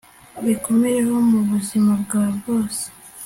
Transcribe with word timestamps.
ubikomereho 0.39 1.15
mu 1.29 1.39
buzima 1.49 1.91
bwawe 2.01 2.29
bwose 2.37 2.83